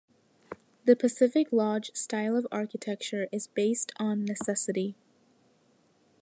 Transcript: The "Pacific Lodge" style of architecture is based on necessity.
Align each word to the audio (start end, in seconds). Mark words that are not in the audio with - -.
The 0.85 0.95
"Pacific 0.95 1.53
Lodge" 1.53 1.91
style 1.93 2.35
of 2.35 2.47
architecture 2.51 3.27
is 3.31 3.45
based 3.45 3.91
on 3.99 4.25
necessity. 4.25 4.95